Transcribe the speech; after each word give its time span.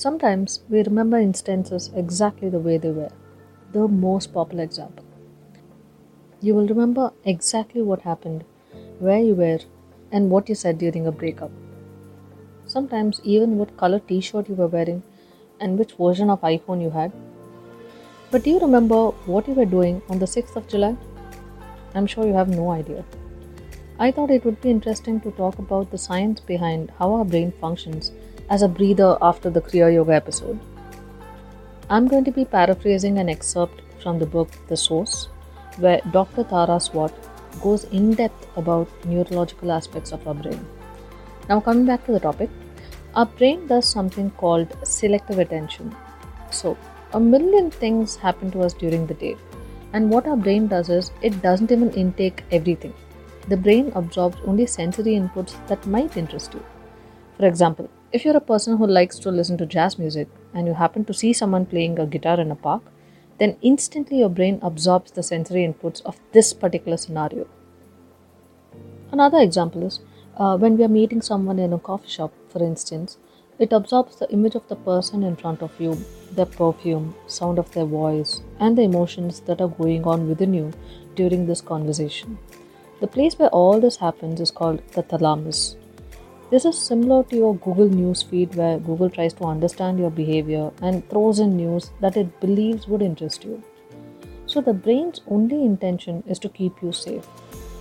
Sometimes 0.00 0.60
we 0.70 0.80
remember 0.84 1.18
instances 1.18 1.90
exactly 1.92 2.48
the 2.48 2.60
way 2.60 2.78
they 2.78 2.92
were. 2.92 3.10
The 3.72 3.88
most 3.88 4.32
popular 4.32 4.62
example. 4.62 5.04
You 6.40 6.54
will 6.54 6.68
remember 6.68 7.10
exactly 7.24 7.82
what 7.82 8.02
happened, 8.02 8.44
where 9.00 9.18
you 9.18 9.34
were, 9.34 9.58
and 10.12 10.30
what 10.30 10.48
you 10.48 10.54
said 10.54 10.78
during 10.78 11.08
a 11.08 11.10
breakup. 11.10 11.50
Sometimes, 12.64 13.20
even 13.24 13.58
what 13.58 13.76
color 13.76 13.98
t 13.98 14.20
shirt 14.20 14.48
you 14.48 14.54
were 14.54 14.68
wearing 14.68 15.02
and 15.58 15.76
which 15.76 15.96
version 16.04 16.30
of 16.30 16.46
iPhone 16.52 16.80
you 16.80 16.90
had. 16.90 17.10
But 18.30 18.44
do 18.44 18.50
you 18.50 18.60
remember 18.60 19.02
what 19.32 19.48
you 19.48 19.54
were 19.54 19.72
doing 19.74 20.00
on 20.08 20.20
the 20.20 20.32
6th 20.36 20.54
of 20.54 20.68
July? 20.68 20.96
I'm 21.96 22.06
sure 22.06 22.24
you 22.24 22.34
have 22.34 22.56
no 22.60 22.70
idea. 22.70 23.04
I 23.98 24.12
thought 24.12 24.30
it 24.30 24.44
would 24.44 24.60
be 24.60 24.70
interesting 24.70 25.20
to 25.22 25.36
talk 25.42 25.58
about 25.58 25.90
the 25.90 26.02
science 26.06 26.38
behind 26.38 26.92
how 27.00 27.12
our 27.14 27.24
brain 27.24 27.52
functions 27.60 28.12
as 28.50 28.62
a 28.62 28.68
breather 28.68 29.16
after 29.20 29.50
the 29.50 29.60
Kriya 29.60 29.92
Yoga 29.94 30.12
episode. 30.12 30.58
I'm 31.90 32.06
going 32.06 32.24
to 32.24 32.30
be 32.30 32.44
paraphrasing 32.44 33.18
an 33.18 33.28
excerpt 33.28 33.82
from 34.02 34.18
the 34.18 34.26
book 34.26 34.48
The 34.68 34.76
Source, 34.76 35.28
where 35.78 36.00
Dr. 36.12 36.44
Tara 36.44 36.78
Swart 36.80 37.14
goes 37.60 37.84
in 37.84 38.14
depth 38.14 38.46
about 38.56 38.88
neurological 39.04 39.72
aspects 39.72 40.12
of 40.12 40.26
our 40.26 40.34
brain. 40.34 40.64
Now, 41.48 41.60
coming 41.60 41.86
back 41.86 42.04
to 42.06 42.12
the 42.12 42.20
topic, 42.20 42.50
our 43.14 43.26
brain 43.26 43.66
does 43.66 43.88
something 43.88 44.30
called 44.32 44.76
selective 44.82 45.38
attention. 45.38 45.94
So, 46.50 46.76
a 47.14 47.20
million 47.20 47.70
things 47.70 48.16
happen 48.16 48.50
to 48.50 48.60
us 48.60 48.74
during 48.74 49.06
the 49.06 49.14
day, 49.14 49.36
and 49.92 50.10
what 50.10 50.26
our 50.26 50.36
brain 50.36 50.66
does 50.68 50.90
is 50.90 51.10
it 51.22 51.40
doesn't 51.40 51.72
even 51.72 51.90
intake 51.92 52.44
everything. 52.52 52.92
The 53.48 53.56
brain 53.56 53.92
absorbs 53.94 54.36
only 54.46 54.66
sensory 54.66 55.12
inputs 55.12 55.54
that 55.68 55.86
might 55.86 56.18
interest 56.18 56.52
you. 56.52 56.62
For 57.38 57.46
example, 57.46 57.88
if 58.12 58.24
you're 58.24 58.36
a 58.36 58.40
person 58.40 58.78
who 58.78 58.86
likes 58.86 59.16
to 59.20 59.30
listen 59.30 59.56
to 59.58 59.66
jazz 59.66 59.96
music 59.96 60.26
and 60.52 60.66
you 60.66 60.74
happen 60.74 61.04
to 61.04 61.14
see 61.14 61.32
someone 61.32 61.66
playing 61.66 61.98
a 62.00 62.06
guitar 62.06 62.40
in 62.40 62.50
a 62.50 62.56
park, 62.56 62.82
then 63.38 63.56
instantly 63.62 64.18
your 64.18 64.28
brain 64.28 64.58
absorbs 64.60 65.12
the 65.12 65.22
sensory 65.22 65.62
inputs 65.64 66.02
of 66.04 66.18
this 66.32 66.52
particular 66.52 66.96
scenario. 66.96 67.46
Another 69.12 69.38
example 69.38 69.86
is 69.86 70.00
uh, 70.36 70.56
when 70.56 70.76
we 70.76 70.82
are 70.82 70.88
meeting 70.88 71.22
someone 71.22 71.60
in 71.60 71.72
a 71.72 71.78
coffee 71.78 72.08
shop, 72.08 72.32
for 72.48 72.60
instance, 72.60 73.18
it 73.60 73.72
absorbs 73.72 74.16
the 74.16 74.30
image 74.32 74.56
of 74.56 74.66
the 74.66 74.76
person 74.76 75.22
in 75.22 75.36
front 75.36 75.62
of 75.62 75.80
you, 75.80 75.96
their 76.32 76.46
perfume, 76.46 77.14
sound 77.28 77.60
of 77.60 77.70
their 77.72 77.84
voice, 77.84 78.40
and 78.58 78.76
the 78.76 78.82
emotions 78.82 79.40
that 79.42 79.60
are 79.60 79.68
going 79.68 80.04
on 80.04 80.28
within 80.28 80.54
you 80.54 80.72
during 81.14 81.46
this 81.46 81.60
conversation. 81.60 82.36
The 83.00 83.06
place 83.06 83.38
where 83.38 83.48
all 83.50 83.80
this 83.80 83.96
happens 83.96 84.40
is 84.40 84.50
called 84.50 84.82
the 84.92 85.02
thalamus, 85.02 85.76
this 86.50 86.64
is 86.64 86.78
similar 86.78 87.22
to 87.24 87.36
your 87.36 87.56
Google 87.56 87.90
News 87.90 88.22
feed 88.22 88.54
where 88.54 88.78
Google 88.78 89.10
tries 89.10 89.34
to 89.34 89.44
understand 89.44 89.98
your 89.98 90.10
behavior 90.10 90.70
and 90.80 91.06
throws 91.10 91.40
in 91.40 91.58
news 91.58 91.90
that 92.00 92.16
it 92.16 92.40
believes 92.40 92.88
would 92.88 93.02
interest 93.02 93.44
you. 93.44 93.62
So, 94.46 94.62
the 94.62 94.72
brain's 94.72 95.20
only 95.26 95.62
intention 95.62 96.24
is 96.26 96.38
to 96.38 96.48
keep 96.48 96.82
you 96.82 96.90
safe. 96.90 97.26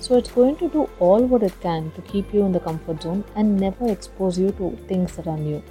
So, 0.00 0.16
it's 0.16 0.30
going 0.30 0.56
to 0.56 0.70
do 0.70 0.88
all 0.98 1.26
what 1.26 1.42
it 1.42 1.60
can 1.60 1.90
to 1.92 2.00
keep 2.02 2.32
you 2.32 2.42
in 2.46 2.52
the 2.52 2.60
comfort 2.60 3.02
zone 3.02 3.22
and 3.36 3.60
never 3.60 3.90
expose 3.90 4.38
you 4.38 4.50
to 4.52 4.70
things 4.88 5.14
that 5.16 5.26
are 5.26 5.36
new. 5.36 5.62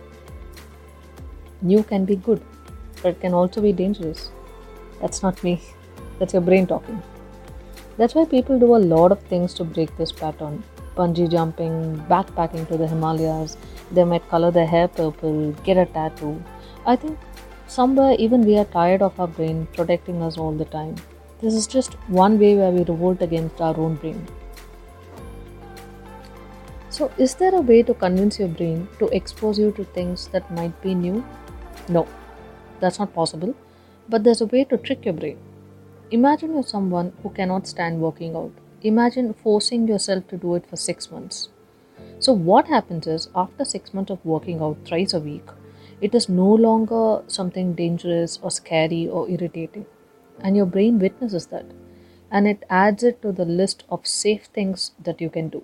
New 1.63 1.81
can 1.81 2.05
be 2.05 2.15
good, 2.15 2.43
but 3.01 3.15
it 3.15 3.21
can 3.21 3.33
also 3.33 3.59
be 3.59 3.73
dangerous. 3.73 4.29
That's 5.01 5.23
not 5.23 5.43
me, 5.43 5.63
that's 6.19 6.33
your 6.33 6.43
brain 6.43 6.67
talking. 6.67 7.01
That's 7.97 8.13
why 8.13 8.25
people 8.25 8.59
do 8.59 8.75
a 8.75 8.85
lot 8.93 9.11
of 9.11 9.19
things 9.23 9.55
to 9.55 9.63
break 9.63 9.97
this 9.97 10.11
pattern 10.11 10.63
bungee 10.95 11.29
jumping, 11.29 11.97
backpacking 12.09 12.67
to 12.67 12.77
the 12.77 12.87
Himalayas. 12.87 13.57
They 13.91 14.03
might 14.03 14.27
color 14.29 14.51
their 14.51 14.67
hair 14.67 14.87
purple, 14.87 15.51
get 15.63 15.77
a 15.77 15.85
tattoo. 15.85 16.41
I 16.85 16.95
think 16.95 17.17
somewhere 17.67 18.15
even 18.19 18.45
we 18.45 18.57
are 18.57 18.65
tired 18.65 19.01
of 19.01 19.19
our 19.19 19.27
brain 19.27 19.67
protecting 19.73 20.21
us 20.21 20.37
all 20.37 20.51
the 20.51 20.65
time. 20.65 20.95
This 21.41 21.53
is 21.53 21.67
just 21.67 21.93
one 22.07 22.39
way 22.39 22.55
where 22.55 22.71
we 22.71 22.83
revolt 22.83 23.21
against 23.21 23.59
our 23.59 23.77
own 23.77 23.95
brain. 23.95 24.25
So, 26.89 27.11
is 27.17 27.33
there 27.35 27.55
a 27.55 27.61
way 27.61 27.81
to 27.83 27.93
convince 27.93 28.39
your 28.39 28.47
brain 28.47 28.87
to 28.99 29.07
expose 29.07 29.57
you 29.57 29.71
to 29.71 29.83
things 29.83 30.27
that 30.27 30.51
might 30.51 30.79
be 30.81 30.93
new? 30.93 31.25
No, 31.89 32.07
that's 32.79 32.99
not 32.99 33.13
possible. 33.13 33.55
But 34.07 34.23
there's 34.23 34.41
a 34.41 34.45
way 34.45 34.63
to 34.65 34.77
trick 34.77 35.05
your 35.05 35.15
brain. 35.15 35.37
Imagine 36.11 36.53
you're 36.53 36.63
someone 36.63 37.11
who 37.23 37.29
cannot 37.31 37.65
stand 37.65 37.99
working 37.99 38.35
out 38.35 38.51
imagine 38.83 39.33
forcing 39.33 39.87
yourself 39.87 40.27
to 40.27 40.37
do 40.37 40.55
it 40.55 40.67
for 40.69 40.75
six 40.75 41.09
months. 41.09 41.49
So, 42.19 42.33
what 42.33 42.67
happens 42.67 43.07
is 43.07 43.29
after 43.35 43.65
six 43.65 43.93
months 43.93 44.11
of 44.11 44.25
working 44.25 44.61
out 44.61 44.77
thrice 44.85 45.13
a 45.13 45.19
week, 45.19 45.47
it 46.01 46.13
is 46.13 46.27
no 46.29 46.53
longer 46.53 47.23
something 47.27 47.73
dangerous 47.73 48.39
or 48.41 48.51
scary 48.51 49.07
or 49.07 49.29
irritating. 49.29 49.85
And 50.39 50.57
your 50.57 50.65
brain 50.65 50.99
witnesses 50.99 51.47
that. 51.47 51.65
And 52.31 52.47
it 52.47 52.63
adds 52.69 53.03
it 53.03 53.21
to 53.21 53.31
the 53.31 53.45
list 53.45 53.83
of 53.89 54.07
safe 54.07 54.45
things 54.45 54.91
that 55.01 55.21
you 55.21 55.29
can 55.29 55.49
do. 55.49 55.63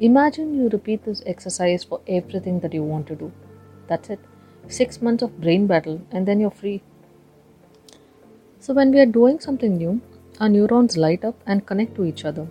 Imagine 0.00 0.54
you 0.54 0.68
repeat 0.68 1.04
this 1.04 1.22
exercise 1.26 1.84
for 1.84 2.00
everything 2.06 2.60
that 2.60 2.72
you 2.72 2.82
want 2.82 3.06
to 3.08 3.14
do. 3.14 3.32
That's 3.86 4.08
it. 4.08 4.20
Six 4.68 5.02
months 5.02 5.22
of 5.22 5.40
brain 5.40 5.66
battle, 5.66 6.00
and 6.10 6.26
then 6.26 6.40
you're 6.40 6.50
free. 6.50 6.82
So, 8.60 8.72
when 8.72 8.92
we 8.92 9.00
are 9.00 9.06
doing 9.06 9.40
something 9.40 9.76
new, 9.76 10.00
our 10.40 10.48
neurons 10.48 10.96
light 10.96 11.24
up 11.24 11.36
and 11.46 11.66
connect 11.66 11.94
to 11.96 12.04
each 12.04 12.24
other. 12.24 12.46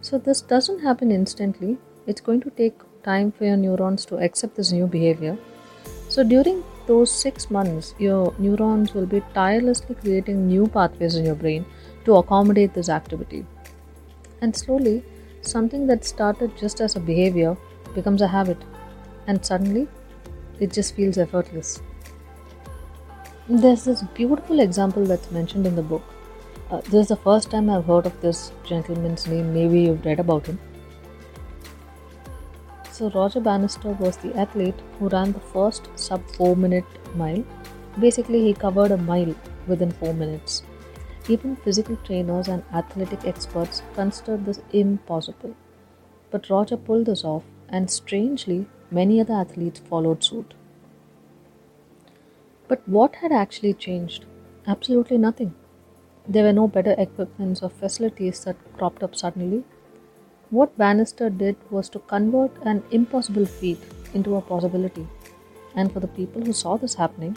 So, 0.00 0.18
this 0.18 0.40
doesn't 0.40 0.80
happen 0.80 1.10
instantly, 1.10 1.78
it's 2.06 2.20
going 2.20 2.40
to 2.42 2.50
take 2.50 2.74
time 3.02 3.32
for 3.32 3.44
your 3.44 3.56
neurons 3.56 4.04
to 4.06 4.18
accept 4.18 4.56
this 4.56 4.72
new 4.72 4.86
behavior. 4.86 5.36
So, 6.08 6.22
during 6.22 6.62
those 6.86 7.10
six 7.10 7.50
months, 7.50 7.94
your 7.98 8.34
neurons 8.38 8.94
will 8.94 9.06
be 9.06 9.22
tirelessly 9.34 9.96
creating 9.96 10.46
new 10.46 10.66
pathways 10.66 11.16
in 11.16 11.24
your 11.24 11.34
brain 11.34 11.64
to 12.04 12.16
accommodate 12.16 12.74
this 12.74 12.88
activity. 12.88 13.44
And 14.40 14.54
slowly, 14.54 15.02
something 15.40 15.86
that 15.86 16.04
started 16.04 16.56
just 16.56 16.80
as 16.80 16.96
a 16.96 17.00
behavior 17.00 17.56
becomes 17.94 18.22
a 18.22 18.28
habit, 18.28 18.58
and 19.26 19.44
suddenly, 19.44 19.88
it 20.60 20.72
just 20.72 20.94
feels 20.94 21.18
effortless. 21.18 21.80
There's 23.48 23.84
this 23.84 24.02
beautiful 24.02 24.60
example 24.60 25.04
that's 25.04 25.30
mentioned 25.30 25.66
in 25.66 25.76
the 25.76 25.82
book 25.82 26.02
uh, 26.70 26.80
this 26.80 26.94
is 26.94 27.08
the 27.08 27.16
first 27.16 27.50
time 27.50 27.70
I've 27.70 27.84
heard 27.84 28.06
of 28.06 28.20
this 28.20 28.52
gentleman's 28.64 29.26
name. 29.26 29.54
Maybe 29.54 29.80
you've 29.82 30.04
read 30.04 30.18
about 30.18 30.46
him. 30.46 30.58
So, 32.90 33.10
Roger 33.10 33.40
Bannister 33.40 33.90
was 33.90 34.16
the 34.16 34.34
athlete 34.36 34.80
who 34.98 35.08
ran 35.08 35.32
the 35.32 35.40
first 35.40 35.88
sub 35.96 36.28
4 36.32 36.56
minute 36.56 36.84
mile. 37.14 37.44
Basically, 38.00 38.40
he 38.42 38.54
covered 38.54 38.90
a 38.90 38.96
mile 38.96 39.34
within 39.66 39.92
4 39.92 40.14
minutes. 40.14 40.62
Even 41.28 41.56
physical 41.56 41.96
trainers 42.04 42.48
and 42.48 42.64
athletic 42.72 43.24
experts 43.24 43.82
considered 43.94 44.46
this 44.46 44.60
impossible. 44.72 45.54
But 46.30 46.50
Roger 46.50 46.76
pulled 46.76 47.06
this 47.06 47.24
off, 47.24 47.44
and 47.68 47.90
strangely, 47.90 48.66
many 48.90 49.20
other 49.20 49.34
athletes 49.34 49.80
followed 49.80 50.24
suit. 50.24 50.54
But 52.66 52.88
what 52.88 53.16
had 53.16 53.30
actually 53.30 53.74
changed? 53.74 54.24
Absolutely 54.66 55.18
nothing. 55.18 55.54
There 56.28 56.42
were 56.42 56.52
no 56.52 56.66
better 56.66 56.94
equipments 56.98 57.62
or 57.62 57.70
facilities 57.70 58.42
that 58.44 58.56
cropped 58.76 59.02
up 59.02 59.14
suddenly. 59.14 59.62
What 60.50 60.76
Bannister 60.76 61.30
did 61.30 61.56
was 61.70 61.88
to 61.90 62.00
convert 62.00 62.50
an 62.64 62.82
impossible 62.90 63.46
feat 63.46 63.78
into 64.12 64.34
a 64.36 64.40
possibility. 64.40 65.06
And 65.76 65.92
for 65.92 66.00
the 66.00 66.08
people 66.08 66.42
who 66.42 66.52
saw 66.52 66.76
this 66.76 66.94
happening, 66.94 67.36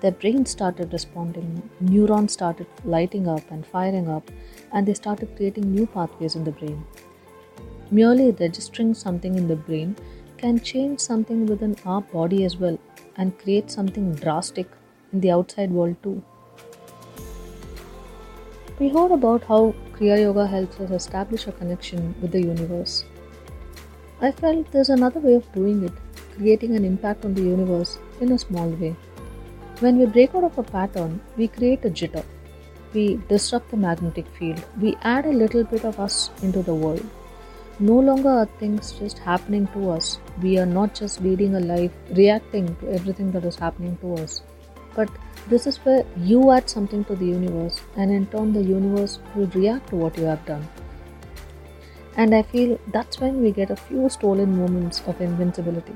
their 0.00 0.12
brains 0.12 0.50
started 0.50 0.92
responding, 0.92 1.68
neurons 1.80 2.32
started 2.32 2.68
lighting 2.84 3.26
up 3.26 3.50
and 3.50 3.66
firing 3.66 4.08
up, 4.08 4.30
and 4.72 4.86
they 4.86 4.94
started 4.94 5.34
creating 5.34 5.72
new 5.72 5.86
pathways 5.86 6.36
in 6.36 6.44
the 6.44 6.52
brain. 6.52 6.84
Merely 7.90 8.30
registering 8.30 8.94
something 8.94 9.36
in 9.36 9.48
the 9.48 9.56
brain 9.56 9.96
can 10.36 10.60
change 10.60 11.00
something 11.00 11.46
within 11.46 11.74
our 11.84 12.02
body 12.02 12.44
as 12.44 12.56
well 12.56 12.78
and 13.16 13.36
create 13.38 13.70
something 13.70 14.14
drastic 14.14 14.68
in 15.12 15.20
the 15.20 15.32
outside 15.32 15.72
world 15.72 15.96
too. 16.02 16.22
We 18.80 18.88
heard 18.90 19.10
about 19.10 19.42
how 19.42 19.74
Kriya 19.94 20.20
Yoga 20.20 20.46
helps 20.46 20.78
us 20.78 20.92
establish 20.92 21.48
a 21.48 21.52
connection 21.52 22.14
with 22.22 22.30
the 22.30 22.40
universe. 22.40 23.04
I 24.20 24.30
felt 24.30 24.70
there's 24.70 24.88
another 24.88 25.18
way 25.18 25.34
of 25.34 25.52
doing 25.52 25.82
it, 25.82 25.92
creating 26.36 26.76
an 26.76 26.84
impact 26.84 27.24
on 27.24 27.34
the 27.34 27.42
universe 27.42 27.98
in 28.20 28.30
a 28.30 28.38
small 28.38 28.68
way. 28.68 28.94
When 29.80 29.98
we 29.98 30.06
break 30.06 30.32
out 30.36 30.44
of 30.44 30.56
a 30.58 30.62
pattern, 30.62 31.20
we 31.36 31.48
create 31.48 31.84
a 31.84 31.90
jitter. 31.90 32.24
We 32.94 33.20
disrupt 33.28 33.72
the 33.72 33.76
magnetic 33.76 34.28
field. 34.38 34.64
We 34.80 34.96
add 35.02 35.26
a 35.26 35.38
little 35.42 35.64
bit 35.64 35.84
of 35.84 35.98
us 35.98 36.30
into 36.42 36.62
the 36.62 36.74
world. 36.74 37.04
No 37.80 37.98
longer 37.98 38.28
are 38.28 38.46
things 38.60 38.92
just 38.92 39.18
happening 39.18 39.66
to 39.74 39.90
us. 39.90 40.20
We 40.40 40.56
are 40.60 40.66
not 40.66 40.94
just 40.94 41.20
leading 41.20 41.56
a 41.56 41.60
life 41.60 41.90
reacting 42.12 42.76
to 42.76 42.92
everything 42.92 43.32
that 43.32 43.44
is 43.44 43.56
happening 43.56 43.98
to 44.02 44.14
us. 44.14 44.42
But 44.94 45.08
this 45.48 45.66
is 45.66 45.78
where 45.78 46.04
you 46.16 46.50
add 46.50 46.68
something 46.68 47.04
to 47.04 47.14
the 47.14 47.26
universe, 47.26 47.80
and 47.96 48.10
in 48.10 48.26
turn, 48.26 48.52
the 48.52 48.62
universe 48.62 49.18
will 49.34 49.46
react 49.48 49.88
to 49.88 49.96
what 49.96 50.16
you 50.18 50.24
have 50.24 50.44
done. 50.46 50.68
And 52.16 52.34
I 52.34 52.42
feel 52.42 52.78
that's 52.92 53.20
when 53.20 53.40
we 53.40 53.52
get 53.52 53.70
a 53.70 53.76
few 53.76 54.08
stolen 54.08 54.56
moments 54.56 55.02
of 55.06 55.20
invincibility. 55.20 55.94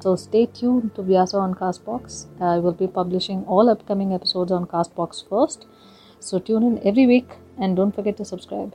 So 0.00 0.16
stay 0.16 0.46
tuned 0.46 0.94
to 0.96 1.02
Vyasa 1.02 1.38
on 1.38 1.54
Castbox. 1.54 2.26
I 2.40 2.58
will 2.58 2.72
be 2.72 2.88
publishing 2.88 3.44
all 3.44 3.68
upcoming 3.68 4.12
episodes 4.12 4.50
on 4.50 4.66
Castbox 4.66 5.28
first. 5.28 5.66
So 6.18 6.38
tune 6.38 6.64
in 6.64 6.86
every 6.86 7.06
week 7.06 7.30
and 7.56 7.76
don't 7.76 7.94
forget 7.94 8.16
to 8.16 8.24
subscribe. 8.24 8.74